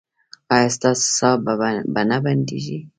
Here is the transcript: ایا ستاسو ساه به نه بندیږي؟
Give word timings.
ایا 0.53 0.69
ستاسو 0.75 1.05
ساه 1.17 1.35
به 1.93 2.01
نه 2.09 2.17
بندیږي؟ 2.23 2.79